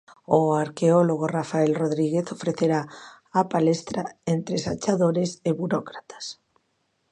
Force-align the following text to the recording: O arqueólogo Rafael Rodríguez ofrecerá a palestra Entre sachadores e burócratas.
O 0.37 0.39
arqueólogo 0.65 1.25
Rafael 1.37 1.73
Rodríguez 1.81 2.25
ofrecerá 2.35 2.81
a 3.39 3.41
palestra 3.53 4.01
Entre 4.33 4.55
sachadores 4.67 5.31
e 5.49 5.51
burócratas. 5.59 6.25